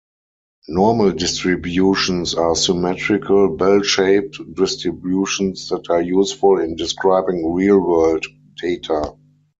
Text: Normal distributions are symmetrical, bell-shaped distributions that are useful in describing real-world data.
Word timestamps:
Normal 0.67 1.11
distributions 1.11 2.33
are 2.33 2.55
symmetrical, 2.55 3.55
bell-shaped 3.55 4.55
distributions 4.55 5.69
that 5.69 5.91
are 5.91 6.01
useful 6.01 6.59
in 6.59 6.75
describing 6.75 7.53
real-world 7.53 8.25
data. 8.59 9.13